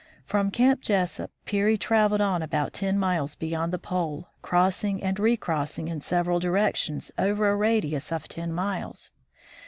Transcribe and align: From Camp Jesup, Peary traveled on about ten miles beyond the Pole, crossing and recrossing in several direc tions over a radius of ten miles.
From 0.25 0.49
Camp 0.49 0.81
Jesup, 0.81 1.29
Peary 1.45 1.77
traveled 1.77 2.21
on 2.21 2.41
about 2.41 2.73
ten 2.73 2.97
miles 2.97 3.35
beyond 3.35 3.71
the 3.71 3.77
Pole, 3.77 4.29
crossing 4.41 5.03
and 5.03 5.19
recrossing 5.19 5.89
in 5.89 6.01
several 6.01 6.39
direc 6.39 6.75
tions 6.75 7.11
over 7.19 7.47
a 7.51 7.55
radius 7.55 8.11
of 8.11 8.27
ten 8.27 8.51
miles. 8.51 9.11